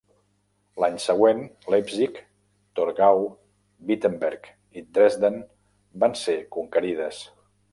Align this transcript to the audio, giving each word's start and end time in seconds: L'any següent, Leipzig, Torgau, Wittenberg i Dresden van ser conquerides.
L'any 0.83 0.95
següent, 1.01 1.41
Leipzig, 1.73 2.17
Torgau, 2.79 3.21
Wittenberg 3.91 4.49
i 4.81 4.83
Dresden 4.97 5.37
van 6.05 6.17
ser 6.23 6.39
conquerides. 6.57 7.25